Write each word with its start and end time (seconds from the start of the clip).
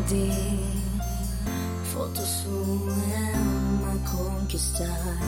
avanti, 0.00 0.32
foto 1.82 2.24
su 2.24 2.88
e 3.10 3.32
ama 3.34 3.98
conquistare, 4.10 5.18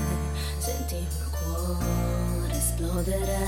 senti 0.59 0.95
il 0.95 1.07
mio 1.13 1.31
cuore 1.31 2.57
esplodere, 2.57 3.39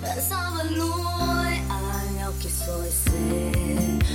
pensavo 0.00 0.60
a 0.60 0.64
lui, 0.64 1.62
agli 1.68 2.22
occhi 2.22 2.50
suoi 2.50 2.90
se 2.90 4.05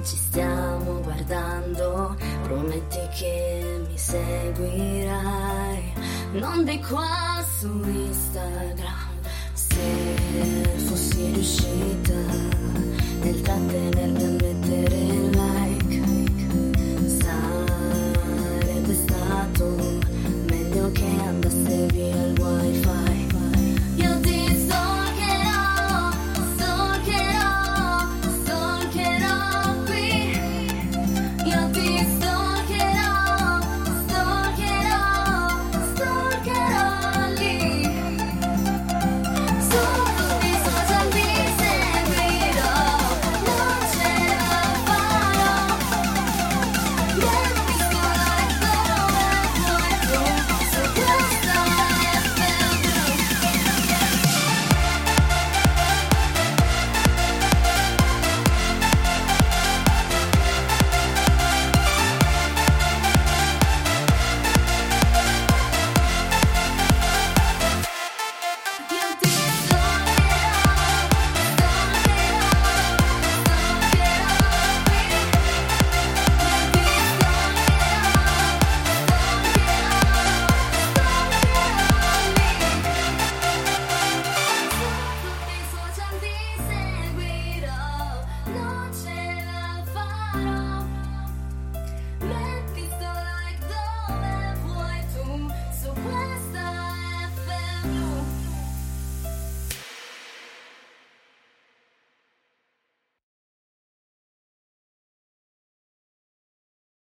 non 0.00 0.08
ci 0.08 0.16
stiamo 0.16 1.00
guardando, 1.02 2.16
prometti 2.44 3.06
che 3.18 3.82
mi 3.86 3.98
seguirai, 3.98 5.92
non 6.32 6.64
di 6.64 6.80
qua 6.80 7.44
su 7.58 7.68
Instagram. 7.68 9.08
Se 9.52 10.78
fossi 10.86 11.32
riuscita 11.32 12.14
nel 13.20 13.42
trattenermi 13.42 14.24
a 14.24 14.28
metà 14.28 14.59